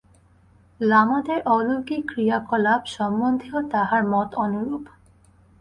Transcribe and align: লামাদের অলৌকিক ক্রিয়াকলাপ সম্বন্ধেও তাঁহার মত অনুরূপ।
লামাদের 0.79 1.39
অলৌকিক 1.47 2.01
ক্রিয়াকলাপ 2.11 2.81
সম্বন্ধেও 2.87 3.59
তাঁহার 3.71 4.03
মত 4.03 4.29
অনুরূপ। 4.35 4.83